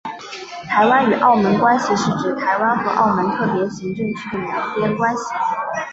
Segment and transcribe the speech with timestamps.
[0.67, 5.23] 台湾与澳门关系是指台湾和澳门特别行政区的双边关系。